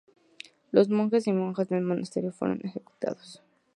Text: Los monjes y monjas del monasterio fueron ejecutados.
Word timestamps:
Los 0.71 0.89
monjes 0.89 1.27
y 1.27 1.31
monjas 1.31 1.69
del 1.69 1.83
monasterio 1.83 2.31
fueron 2.31 2.59
ejecutados. 2.65 3.43